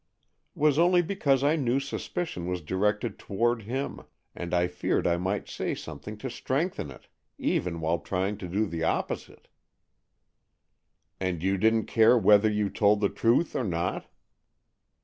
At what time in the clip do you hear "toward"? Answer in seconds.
3.19-3.61